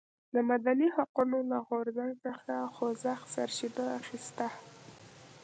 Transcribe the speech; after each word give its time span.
د 0.33 0.35
مدني 0.49 0.87
حقونو 0.95 1.37
له 1.51 1.57
غورځنګ 1.67 2.11
څخه 2.25 2.53
خوځښت 2.75 3.27
سرچینه 3.33 3.83
اخیسته. 3.99 4.47